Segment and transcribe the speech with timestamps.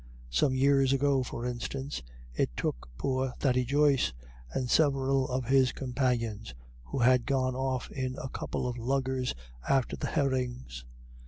[0.31, 2.01] Some years ago, for instance,
[2.33, 4.13] it took poor Thady Joyce
[4.51, 9.35] and several of his companions, who had gone off in a couple of luggers
[9.69, 10.85] after the herrings.